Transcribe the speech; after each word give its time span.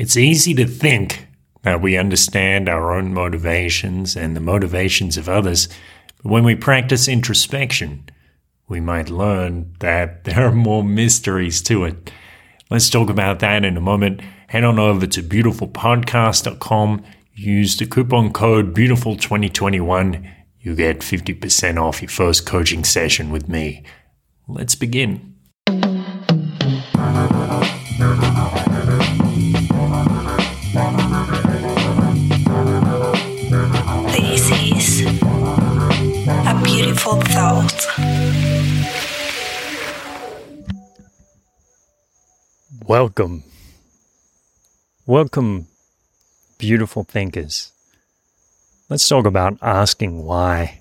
It's 0.00 0.16
easy 0.16 0.54
to 0.54 0.64
think 0.64 1.26
that 1.60 1.82
we 1.82 1.98
understand 1.98 2.70
our 2.70 2.96
own 2.96 3.12
motivations 3.12 4.16
and 4.16 4.34
the 4.34 4.40
motivations 4.40 5.18
of 5.18 5.28
others, 5.28 5.68
but 6.16 6.32
when 6.32 6.42
we 6.42 6.54
practice 6.54 7.06
introspection, 7.06 8.08
we 8.66 8.80
might 8.80 9.10
learn 9.10 9.74
that 9.80 10.24
there 10.24 10.48
are 10.48 10.52
more 10.52 10.82
mysteries 10.82 11.60
to 11.64 11.84
it. 11.84 12.10
Let's 12.70 12.88
talk 12.88 13.10
about 13.10 13.40
that 13.40 13.62
in 13.62 13.76
a 13.76 13.82
moment. 13.82 14.22
Head 14.48 14.64
on 14.64 14.78
over 14.78 15.06
to 15.06 15.22
beautifulpodcast.com, 15.22 17.04
use 17.34 17.76
the 17.76 17.84
coupon 17.84 18.32
code 18.32 18.72
BEAUTIFUL2021. 18.72 20.32
You 20.60 20.74
get 20.74 21.00
50% 21.00 21.78
off 21.78 22.00
your 22.00 22.08
first 22.08 22.46
coaching 22.46 22.84
session 22.84 23.30
with 23.30 23.50
me. 23.50 23.84
Let's 24.48 24.74
begin. 24.74 25.34
Beautiful 37.10 37.32
thought. 37.32 37.86
Welcome. 42.86 43.44
Welcome, 45.06 45.66
beautiful 46.58 47.04
thinkers. 47.04 47.72
Let's 48.88 49.08
talk 49.08 49.26
about 49.26 49.58
asking 49.62 50.24
why. 50.24 50.80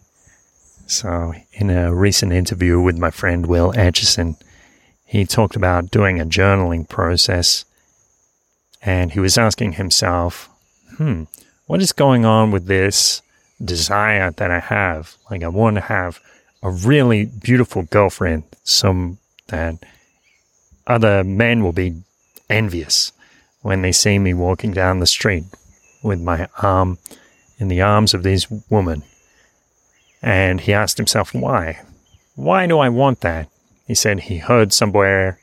So, 0.88 1.34
in 1.54 1.70
a 1.70 1.94
recent 1.94 2.34
interview 2.34 2.80
with 2.82 2.98
my 2.98 3.12
friend 3.12 3.46
Will 3.46 3.74
Atchison, 3.76 4.38
he 5.06 5.26
talked 5.26 5.56
about 5.56 5.92
doing 5.92 6.20
a 6.20 6.26
journaling 6.26 6.88
process 6.90 7.66
and 8.82 9.12
he 9.12 9.20
was 9.20 9.38
asking 9.38 9.74
himself, 9.74 10.50
hmm, 10.98 11.24
what 11.68 11.82
is 11.82 11.92
going 11.92 12.26
on 12.26 12.50
with 12.52 12.66
this 12.66 13.22
desire 13.64 14.32
that 14.32 14.52
I 14.52 14.60
have. 14.60 15.16
Like 15.30 15.44
I 15.44 15.48
want 15.48 15.76
to 15.76 15.82
have 15.82 16.20
a 16.62 16.70
really 16.70 17.26
beautiful 17.26 17.84
girlfriend, 17.84 18.44
some 18.64 19.18
that 19.48 19.76
other 20.88 21.24
men 21.24 21.64
will 21.64 21.72
be 21.72 22.02
envious 22.50 23.12
when 23.62 23.82
they 23.82 23.92
see 23.92 24.20
me 24.20 24.34
walking 24.34 24.72
down 24.72 25.00
the 25.00 25.08
street 25.08 25.44
with 26.04 26.22
my 26.22 26.48
arm 26.62 26.98
in 27.58 27.68
the 27.68 27.82
arms 27.82 28.14
of 28.14 28.24
this 28.24 28.50
woman. 28.70 29.04
And 30.22 30.62
he 30.62 30.74
asked 30.74 30.98
himself, 30.98 31.34
why? 31.34 31.82
Why 32.36 32.68
do 32.68 32.80
I 32.80 32.90
want 32.90 33.22
that? 33.22 33.50
He 33.86 33.96
said 33.96 34.22
he 34.22 34.38
heard 34.38 34.72
somewhere 34.74 35.40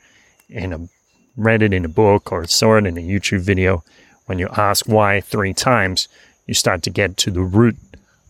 in 0.49 0.73
a 0.73 0.87
read 1.35 1.61
it 1.61 1.73
in 1.73 1.85
a 1.85 1.89
book 1.89 2.31
or 2.31 2.45
saw 2.47 2.77
it 2.77 2.85
in 2.85 2.97
a 2.97 3.01
YouTube 3.01 3.41
video. 3.41 3.83
When 4.25 4.39
you 4.39 4.47
ask 4.57 4.87
why 4.87 5.21
three 5.21 5.53
times, 5.53 6.07
you 6.47 6.53
start 6.53 6.81
to 6.83 6.89
get 6.89 7.15
to 7.17 7.31
the 7.31 7.41
root 7.41 7.77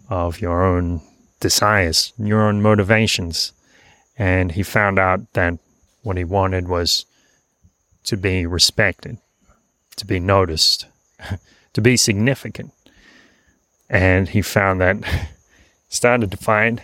of 0.09 0.41
your 0.41 0.63
own 0.63 1.01
desires, 1.39 2.13
your 2.17 2.47
own 2.47 2.61
motivations. 2.61 3.51
And 4.17 4.51
he 4.51 4.63
found 4.63 4.97
out 4.97 5.33
that 5.33 5.57
what 6.03 6.17
he 6.17 6.23
wanted 6.23 6.67
was 6.67 7.05
to 8.05 8.17
be 8.17 8.45
respected, 8.45 9.17
to 9.97 10.05
be 10.05 10.19
noticed, 10.19 10.85
to 11.73 11.81
be 11.81 11.97
significant. 11.97 12.71
And 13.89 14.29
he 14.29 14.41
found 14.41 14.81
that, 14.81 14.97
started 15.89 16.31
to 16.31 16.37
find 16.37 16.81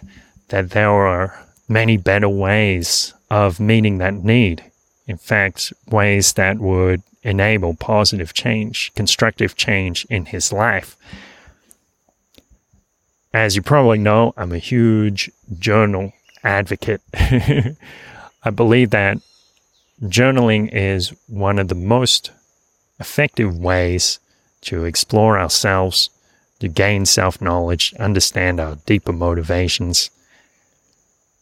that 0.50 0.72
there 0.72 0.92
were 0.92 1.34
many 1.68 1.98
better 1.98 2.30
ways 2.30 3.14
of 3.30 3.60
meeting 3.60 3.98
that 3.98 4.14
need. 4.14 4.64
In 5.08 5.18
fact, 5.18 5.74
ways 5.88 6.34
that 6.34 6.60
would 6.60 7.02
enable 7.24 7.74
positive 7.74 8.34
change, 8.34 8.94
constructive 8.96 9.56
change 9.56 10.06
in 10.10 10.26
his 10.26 10.54
life. 10.54 10.96
As 13.34 13.56
you 13.56 13.64
probably 13.64 13.98
know, 13.98 14.34
I'm 14.38 14.52
a 14.52 14.60
huge 14.60 15.32
journal 15.58 16.14
advocate. 16.44 17.02
I 17.14 18.50
believe 18.54 18.92
that 18.92 19.18
journaling 20.04 20.70
is 20.72 21.14
one 21.28 21.58
of 21.58 21.68
the 21.68 21.76
most 21.76 22.32
effective 23.00 23.58
ways 23.58 24.20
to 24.62 24.86
explore 24.86 25.40
ourselves, 25.40 26.12
to 26.60 26.68
gain 26.68 27.06
self 27.08 27.42
knowledge, 27.42 27.96
understand 28.00 28.60
our 28.60 28.76
deeper 28.86 29.12
motivations. 29.12 30.12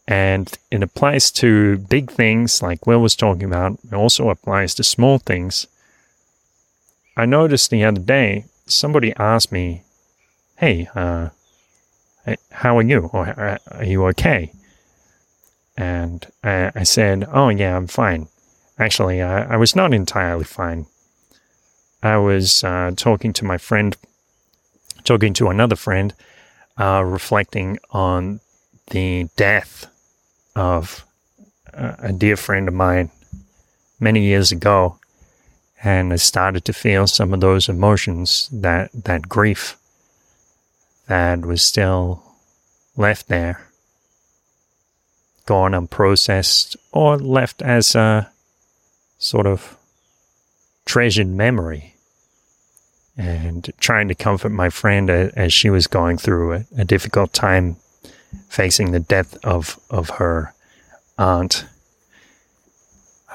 And 0.07 0.51
it 0.71 0.81
applies 0.81 1.29
to 1.31 1.77
big 1.77 2.09
things 2.09 2.61
like 2.61 2.87
Will 2.87 3.01
was 3.01 3.15
talking 3.15 3.43
about. 3.43 3.79
It 3.83 3.93
also 3.93 4.29
applies 4.29 4.73
to 4.75 4.83
small 4.83 5.19
things. 5.19 5.67
I 7.17 7.25
noticed 7.25 7.69
the 7.69 7.83
other 7.83 8.01
day 8.01 8.45
somebody 8.65 9.13
asked 9.17 9.51
me, 9.51 9.83
Hey, 10.57 10.87
uh, 10.95 11.29
how 12.51 12.77
are 12.77 12.83
you? 12.83 13.09
Or 13.13 13.57
are 13.71 13.83
you 13.83 14.05
okay? 14.07 14.51
And 15.77 16.25
I, 16.43 16.71
I 16.75 16.83
said, 16.83 17.27
oh, 17.31 17.49
yeah, 17.49 17.75
I'm 17.75 17.87
fine. 17.87 18.27
Actually, 18.77 19.21
I, 19.21 19.53
I 19.53 19.57
was 19.57 19.75
not 19.75 19.93
entirely 19.93 20.43
fine. 20.43 20.85
I 22.03 22.17
was 22.17 22.63
uh, 22.63 22.91
talking 22.95 23.33
to 23.33 23.45
my 23.45 23.57
friend, 23.57 23.95
talking 25.03 25.33
to 25.35 25.49
another 25.49 25.75
friend, 25.75 26.13
uh, 26.79 27.03
reflecting 27.05 27.77
on 27.91 28.39
the 28.89 29.29
death 29.37 29.87
of 30.55 31.05
a 31.73 32.11
dear 32.11 32.35
friend 32.35 32.67
of 32.67 32.73
mine 32.73 33.11
many 33.99 34.21
years 34.21 34.51
ago. 34.51 34.97
And 35.83 36.13
I 36.13 36.17
started 36.17 36.65
to 36.65 36.73
feel 36.73 37.07
some 37.07 37.33
of 37.33 37.39
those 37.39 37.69
emotions, 37.69 38.49
that, 38.51 38.91
that 38.93 39.29
grief 39.29 39.77
that 41.11 41.45
was 41.45 41.61
still 41.61 42.23
left 42.95 43.27
there, 43.27 43.67
gone 45.45 45.73
unprocessed, 45.73 46.77
or 46.93 47.17
left 47.17 47.61
as 47.61 47.95
a 47.95 48.31
sort 49.17 49.45
of 49.45 49.75
treasured 50.85 51.27
memory. 51.27 51.95
And 53.17 53.69
trying 53.77 54.07
to 54.07 54.15
comfort 54.15 54.53
my 54.53 54.69
friend 54.69 55.09
as 55.09 55.51
she 55.51 55.69
was 55.69 55.85
going 55.85 56.17
through 56.17 56.53
a, 56.53 56.65
a 56.77 56.85
difficult 56.85 57.33
time 57.33 57.75
facing 58.47 58.91
the 58.91 59.01
death 59.01 59.37
of, 59.43 59.81
of 59.89 60.11
her 60.11 60.53
aunt, 61.17 61.65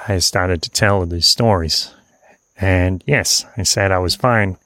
I 0.08 0.16
started 0.20 0.62
to 0.62 0.70
tell 0.70 1.00
her 1.00 1.06
these 1.06 1.26
stories. 1.26 1.92
And 2.56 3.04
yes, 3.06 3.44
I 3.58 3.64
said 3.64 3.92
I 3.92 3.98
was 3.98 4.14
fine 4.14 4.56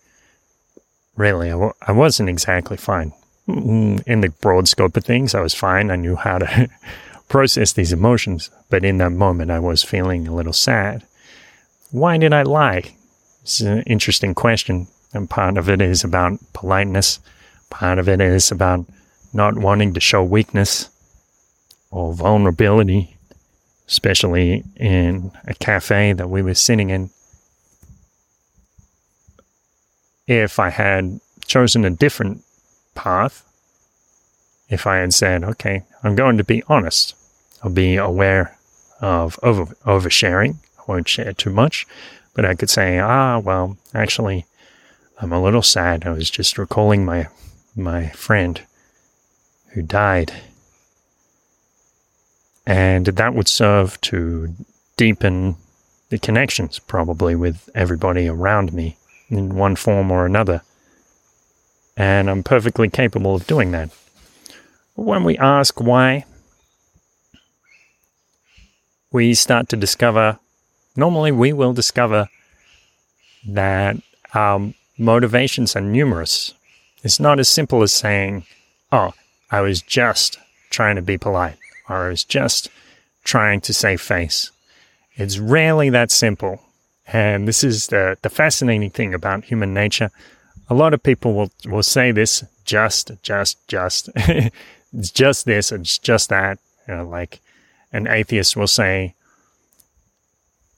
really, 1.21 1.49
I 1.49 1.53
w- 1.53 1.75
I 1.87 1.93
wasn't 1.93 2.31
exactly 2.31 2.77
fine. 2.77 3.13
Mm, 3.47 4.03
in 4.07 4.23
the 4.23 4.31
broad 4.41 4.67
scope 4.69 4.97
of 4.97 5.05
things, 5.05 5.35
I 5.35 5.41
was 5.41 5.55
fine. 5.55 5.91
I 5.91 5.97
knew 5.97 6.17
how 6.17 6.39
to 6.39 6.69
process 7.29 7.73
these 7.73 7.93
emotions. 7.93 8.51
But 8.71 8.85
in 8.85 8.99
that 8.99 9.13
moment, 9.13 9.51
I 9.51 9.61
was 9.61 9.85
feeling 9.85 10.27
a 10.27 10.35
little 10.35 10.53
sad. 10.53 11.05
Why 11.91 12.17
did 12.17 12.33
I 12.33 12.43
lie? 12.43 12.95
It's 13.43 13.61
an 13.61 13.83
interesting 13.83 14.35
question. 14.35 14.87
And 15.13 15.29
part 15.29 15.59
of 15.59 15.69
it 15.69 15.81
is 15.81 16.05
about 16.05 16.39
politeness, 16.53 17.21
part 17.69 17.99
of 17.99 18.09
it 18.09 18.21
is 18.21 18.51
about 18.51 18.87
not 19.33 19.59
wanting 19.59 19.95
to 19.95 20.01
show 20.01 20.23
weakness 20.23 20.89
or 21.91 22.15
vulnerability, 22.15 23.17
especially 23.89 24.65
in 24.77 25.33
a 25.45 25.55
cafe 25.55 26.13
that 26.13 26.31
we 26.31 26.43
were 26.43 26.55
sitting 26.55 26.91
in 26.91 27.11
if 30.31 30.61
I 30.61 30.71
had 30.71 31.21
chosen 31.45 31.85
a 31.85 31.91
different 31.91 32.45
path, 32.95 33.45
if 34.69 34.87
I 34.87 34.99
had 34.99 35.13
said, 35.13 35.43
okay, 35.43 35.83
I'm 36.05 36.15
going 36.15 36.39
to 36.39 36.45
be 36.45 36.63
honest, 36.69 37.17
I'll 37.65 37.73
be 37.73 37.97
aware 37.97 38.57
of 39.01 39.41
over, 39.43 39.65
oversharing, 39.85 40.59
I 40.79 40.83
won't 40.87 41.09
share 41.09 41.33
too 41.33 41.51
much, 41.51 41.85
but 42.33 42.45
I 42.45 42.55
could 42.55 42.71
say, 42.71 43.01
ah, 43.01 43.41
well, 43.41 43.77
actually, 43.93 44.47
I'm 45.21 45.33
a 45.33 45.43
little 45.43 45.63
sad. 45.63 46.07
I 46.07 46.11
was 46.11 46.31
just 46.31 46.57
recalling 46.57 47.05
my 47.05 47.27
my 47.75 48.11
friend 48.11 48.61
who 49.73 49.83
died. 49.83 50.33
And 52.67 53.07
that 53.07 53.35
would 53.35 53.49
serve 53.49 54.01
to 54.03 54.55
deepen 54.97 55.57
the 56.09 56.19
connections 56.19 56.79
probably 56.79 57.35
with 57.35 57.69
everybody 57.75 58.29
around 58.29 58.73
me 58.73 58.97
in 59.31 59.55
one 59.55 59.77
form 59.77 60.11
or 60.11 60.27
another. 60.27 60.63
And 61.97 62.29
I'm 62.29 62.43
perfectly 62.43 62.89
capable 62.89 63.35
of 63.35 63.47
doing 63.47 63.71
that. 63.73 63.91
When 64.95 65.25
we 65.25 65.39
ask 65.39 65.81
why, 65.81 66.25
we 69.13 69.35
start 69.35 69.69
to 69.71 69.77
discover, 69.77 70.39
normally 70.97 71.33
we 71.33 71.53
will 71.53 71.73
discover 71.73 72.29
that 73.47 73.97
our 74.35 74.73
motivations 74.99 75.75
are 75.75 75.81
numerous. 75.81 76.55
It's 77.03 77.19
not 77.19 77.41
as 77.41 77.49
simple 77.49 77.83
as 77.83 77.95
saying, 77.95 78.45
oh, 78.93 79.13
I 79.51 79.63
was 79.63 79.83
just 79.83 80.39
trying 80.71 80.97
to 80.97 81.03
be 81.03 81.19
polite, 81.19 81.57
or 81.89 82.07
I 82.07 82.09
was 82.11 82.25
just 82.25 82.69
trying 83.25 83.61
to 83.63 83.75
save 83.75 84.01
face. 84.01 84.51
It's 85.15 85.39
rarely 85.39 85.91
that 85.91 86.11
simple. 86.11 86.63
And 87.13 87.49
this 87.49 87.65
is 87.65 87.89
the, 87.89 88.17
the 88.23 88.31
fascinating 88.31 88.91
thing 88.91 89.15
about 89.15 89.45
human 89.45 89.75
nature. 89.75 90.11
A 90.69 90.75
lot 90.75 90.95
of 90.95 91.03
people 91.03 91.35
will, 91.35 91.51
will 91.67 91.83
say 91.83 92.13
this 92.13 92.45
just, 92.65 93.11
just, 93.23 93.67
just. 93.67 94.11
it's 94.17 95.11
just 95.11 95.45
this, 95.45 95.73
it's 95.73 95.99
just 95.99 96.29
that. 96.29 96.59
You 96.87 96.97
know, 96.97 97.09
like 97.09 97.41
an 97.93 98.07
atheist 98.07 98.57
will 98.57 98.69
say 98.69 99.15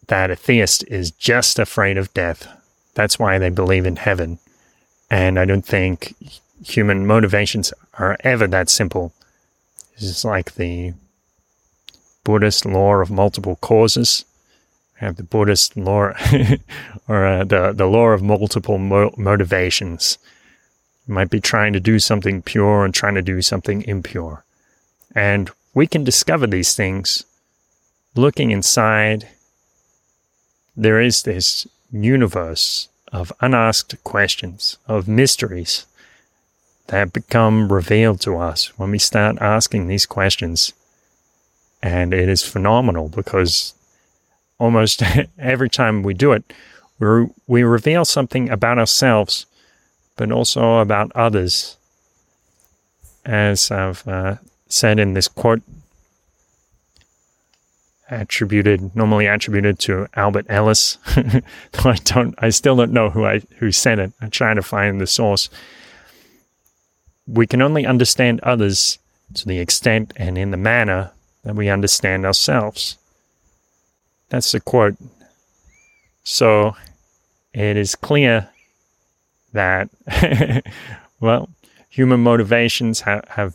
that 0.09 0.31
a 0.31 0.37
theist 0.37 0.85
is 0.89 1.11
just 1.11 1.59
afraid 1.59 1.97
of 1.99 2.13
death. 2.15 2.49
That's 2.95 3.19
why 3.19 3.39
they 3.39 3.51
believe 3.51 3.87
in 3.87 3.97
heaven. 3.97 4.39
And 5.11 5.39
I 5.39 5.45
don't 5.45 5.65
think 5.65 6.15
human 6.65 7.07
motivations 7.07 7.73
are 7.95 8.17
ever 8.21 8.47
that 8.47 8.71
simple. 8.71 9.13
It's 9.97 10.25
like 10.25 10.55
the 10.55 10.95
Buddhist 12.25 12.65
law 12.65 12.95
of 12.97 13.11
multiple 13.11 13.57
causes. 13.57 14.25
Have 15.07 15.17
the 15.17 15.23
Buddhist 15.23 15.77
law, 15.77 16.13
or 17.09 17.27
uh, 17.27 17.45
the 17.45 17.73
the 17.75 17.87
law 17.87 18.09
of 18.09 18.23
multiple 18.23 18.79
mo- 18.79 19.15
motivations. 19.17 20.19
You 21.07 21.15
might 21.15 21.31
be 21.31 21.41
trying 21.41 21.73
to 21.73 21.81
do 21.81 21.99
something 21.99 22.43
pure 22.43 22.85
and 22.85 22.95
trying 22.95 23.15
to 23.17 23.23
do 23.23 23.43
something 23.43 23.83
impure, 23.83 24.45
and 25.15 25.51
we 25.75 25.87
can 25.87 26.05
discover 26.05 26.47
these 26.47 26.75
things 26.75 27.25
looking 28.15 28.51
inside. 28.51 29.29
There 30.77 31.01
is 31.01 31.23
this 31.23 31.67
universe 31.91 32.89
of 33.13 33.33
unasked 33.41 34.03
questions, 34.05 34.79
of 34.87 35.07
mysteries 35.07 35.87
that 36.87 37.13
become 37.13 37.73
revealed 37.73 38.21
to 38.23 38.37
us 38.39 38.77
when 38.79 38.91
we 38.91 38.99
start 38.99 39.39
asking 39.41 39.87
these 39.87 40.07
questions. 40.07 40.73
And 41.83 42.15
it 42.15 42.29
is 42.29 42.43
phenomenal 42.43 43.09
because 43.09 43.75
almost 44.63 45.03
every 45.39 45.69
time 45.69 46.03
we 46.03 46.15
do 46.15 46.33
it, 46.33 46.45
we 46.99 47.27
we 47.47 47.63
reveal 47.63 48.05
something 48.05 48.51
about 48.51 48.79
ourselves, 48.79 49.47
but 50.17 50.31
also 50.31 50.79
about 50.79 51.13
others. 51.15 51.77
As 53.25 53.71
I've 53.71 54.07
uh, 54.09 54.37
said 54.69 54.99
in 54.99 55.15
this 55.15 55.29
quote, 55.29 55.63
attributed 58.11 58.95
normally 58.97 59.27
attributed 59.27 59.79
to 59.81 60.09
Albert 60.15 60.47
Ellis. 60.49 60.99
I 61.85 61.97
don't, 62.05 62.35
I 62.39 62.51
still 62.51 62.77
don't 62.77 62.93
know 62.93 63.11
who 63.11 63.25
I 63.25 63.43
who 63.59 63.71
said 63.71 63.99
it. 63.99 64.13
I'm 64.21 64.31
trying 64.31 64.57
to 64.57 64.63
find 64.63 65.01
the 65.01 65.07
source 65.07 65.49
we 67.27 67.47
can 67.47 67.63
only 67.63 67.87
understand 67.87 68.41
others 68.41 68.99
to 69.35 69.47
the 69.47 69.59
extent 69.59 70.13
and 70.17 70.37
in 70.37 70.51
the 70.51 70.57
manner 70.57 71.13
that 71.45 71.55
we 71.55 71.69
understand 71.69 72.27
ourselves. 72.27 72.99
That's 74.33 74.51
the 74.53 74.61
quote. 74.61 74.97
So 76.25 76.75
it 77.53 77.77
is 77.77 77.95
clear 77.95 78.49
that, 79.53 79.91
well, 81.21 81.51
human 81.91 82.21
motivations 82.21 83.03
have, 83.03 83.29
have 83.29 83.55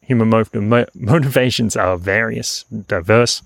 human 0.00 0.30
mo- 0.52 0.86
motivations 0.94 1.76
are 1.76 1.96
various, 1.96 2.64
diverse. 2.64 3.40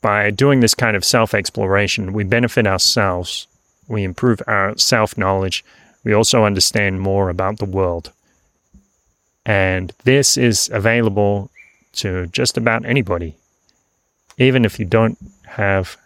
By 0.00 0.30
doing 0.30 0.60
this 0.60 0.74
kind 0.74 0.96
of 0.96 1.04
self 1.04 1.34
exploration, 1.34 2.12
we 2.12 2.22
benefit 2.22 2.68
ourselves, 2.68 3.48
we 3.88 4.04
improve 4.04 4.40
our 4.46 4.78
self 4.78 5.18
knowledge, 5.18 5.64
we 6.04 6.12
also 6.12 6.44
understand 6.44 7.00
more 7.00 7.30
about 7.30 7.58
the 7.58 7.64
world. 7.64 8.12
And 9.44 9.92
this 10.04 10.36
is 10.36 10.70
available 10.72 11.50
to 11.94 12.28
just 12.28 12.56
about 12.56 12.84
anybody. 12.84 13.34
Even 14.38 14.64
if 14.64 14.78
you 14.78 14.84
don't 14.84 15.18
have 15.46 15.96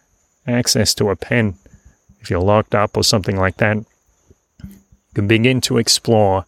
access 0.46 0.94
to 0.94 1.10
a 1.10 1.16
pen, 1.16 1.56
if 2.20 2.30
you're 2.30 2.40
locked 2.40 2.74
up 2.74 2.96
or 2.96 3.02
something 3.02 3.36
like 3.36 3.56
that, 3.56 3.76
you 3.76 5.14
can 5.14 5.26
begin 5.26 5.60
to 5.62 5.78
explore 5.78 6.44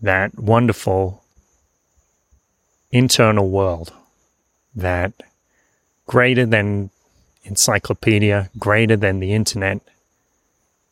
that 0.00 0.38
wonderful 0.38 1.22
internal 2.90 3.48
world 3.48 3.92
that 4.74 5.12
greater 6.06 6.46
than 6.46 6.90
encyclopedia, 7.44 8.50
greater 8.58 8.96
than 8.96 9.20
the 9.20 9.32
internet, 9.32 9.80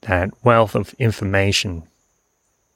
that 0.02 0.30
wealth 0.44 0.74
of 0.74 0.94
information 0.98 1.82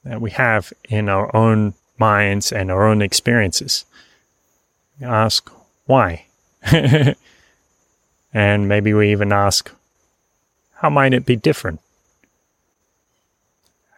that 0.03 0.19
we 0.19 0.31
have 0.31 0.73
in 0.89 1.07
our 1.07 1.33
own 1.35 1.73
minds 1.97 2.51
and 2.51 2.71
our 2.71 2.87
own 2.87 3.01
experiences. 3.01 3.85
ask 5.01 5.49
why. 5.85 6.25
and 8.33 8.67
maybe 8.67 8.93
we 8.93 9.11
even 9.11 9.31
ask, 9.31 9.71
how 10.75 10.89
might 10.89 11.13
it 11.13 11.25
be 11.25 11.35
different? 11.35 11.79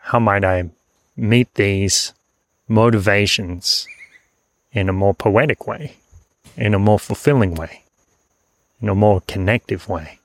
How 0.02 0.20
might 0.20 0.44
I 0.44 0.70
meet 1.16 1.54
these 1.56 2.14
motivations 2.68 3.88
in 4.72 4.90
a 4.90 4.94
more 4.94 5.14
poetic 5.14 5.68
way, 5.68 5.96
in 6.58 6.74
a 6.74 6.80
more 6.80 7.00
fulfilling 7.00 7.56
way, 7.56 7.84
in 8.82 8.90
a 8.90 8.96
more 8.96 9.22
connective 9.28 9.88
way? 9.88 10.20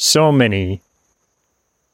so 0.00 0.32
many 0.32 0.80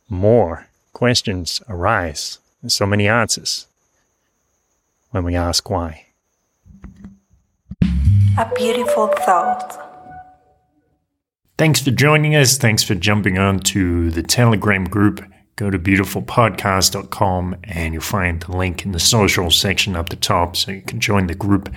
more 0.09 0.69
questions 0.93 1.61
arise, 1.69 2.39
and 2.63 2.71
so 2.71 2.87
many 2.87 3.09
answers 3.09 3.67
when 5.11 5.25
we 5.25 5.35
ask 5.35 5.69
why. 5.69 6.07
A 8.39 8.53
beautiful 8.55 9.07
thought. 9.25 9.83
Thanks 11.57 11.81
for 11.81 11.91
joining 11.91 12.37
us. 12.37 12.59
Thanks 12.59 12.83
for 12.83 12.95
jumping 12.95 13.39
on 13.39 13.61
to 13.61 14.11
the 14.11 14.23
Telegram 14.23 14.85
group. 14.85 15.25
Go 15.57 15.71
to 15.71 15.79
beautifulpodcast.com 15.79 17.57
and 17.65 17.95
you'll 17.95 18.03
find 18.03 18.43
the 18.43 18.55
link 18.55 18.85
in 18.85 18.93
the 18.93 19.01
social 19.01 19.51
section 19.51 19.97
up 19.97 20.11
the 20.11 20.17
top 20.17 20.55
so 20.55 20.71
you 20.71 20.83
can 20.83 21.01
join 21.01 21.29
the 21.29 21.35
group 21.35 21.71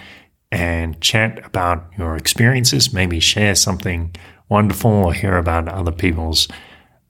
and 0.52 1.00
chat 1.00 1.46
about 1.46 1.92
your 1.98 2.18
experiences, 2.18 2.92
maybe 2.92 3.22
share 3.22 3.56
something 3.56 4.14
wonderful 4.50 4.92
or 4.92 5.14
hear 5.14 5.38
about 5.38 5.70
other 5.70 5.94
people's 5.94 6.50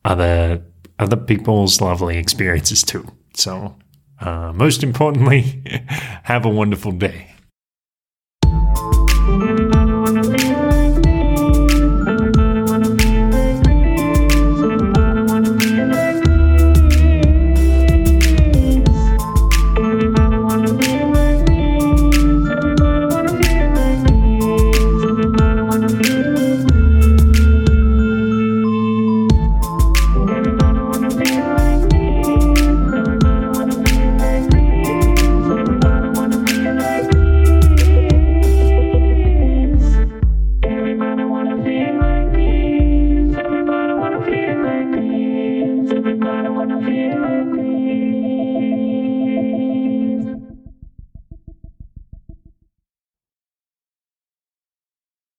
other 0.06 0.64
other 1.00 1.18
people's 1.18 1.82
lovely 1.82 2.18
experiences 2.18 2.84
too. 2.84 3.08
So, 3.34 3.76
uh, 4.22 4.54
most 4.54 4.84
importantly, 4.84 5.64
have 6.24 6.46
a 6.46 6.50
wonderful 6.50 6.92
day. 6.92 7.34